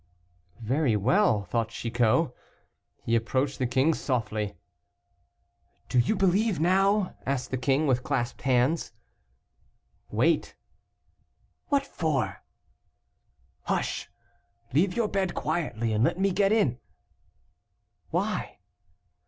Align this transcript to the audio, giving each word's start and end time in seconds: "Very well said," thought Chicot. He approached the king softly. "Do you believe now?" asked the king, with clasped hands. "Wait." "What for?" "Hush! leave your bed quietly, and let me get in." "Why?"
"Very 0.63 0.95
well 0.95 1.43
said," 1.43 1.51
thought 1.51 1.69
Chicot. 1.69 2.33
He 3.05 3.15
approached 3.15 3.59
the 3.59 3.67
king 3.67 3.93
softly. 3.93 4.55
"Do 5.89 5.99
you 5.99 6.15
believe 6.15 6.59
now?" 6.59 7.13
asked 7.23 7.51
the 7.51 7.57
king, 7.59 7.85
with 7.85 8.01
clasped 8.01 8.41
hands. 8.41 8.93
"Wait." 10.09 10.55
"What 11.67 11.85
for?" 11.85 12.41
"Hush! 13.65 14.09
leave 14.73 14.95
your 14.95 15.07
bed 15.07 15.35
quietly, 15.35 15.93
and 15.93 16.03
let 16.03 16.17
me 16.19 16.31
get 16.31 16.51
in." 16.51 16.79
"Why?" 18.09 18.57